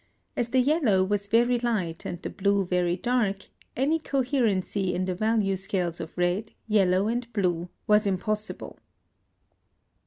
[0.35, 5.13] As the yellow was very light and the blue very dark, any coherency in the
[5.13, 8.79] value scales of red, yellow, and blue was impossible.